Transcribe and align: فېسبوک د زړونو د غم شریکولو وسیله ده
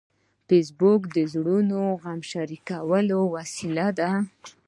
فېسبوک 0.47 1.01
د 1.15 1.17
زړونو 1.33 1.81
د 1.95 1.97
غم 2.01 2.19
شریکولو 2.31 3.19
وسیله 3.35 3.87
ده 3.99 4.11